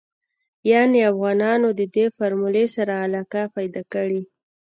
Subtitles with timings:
[0.69, 4.21] يانې افغانانو ددې فارمولې سره علاقه پيدا کړې.